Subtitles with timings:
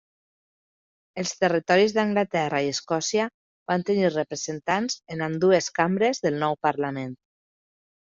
[1.23, 3.27] Els territoris d'Anglaterra i Escòcia
[3.73, 7.13] van tenir representants en ambdues cambres del nou parlament.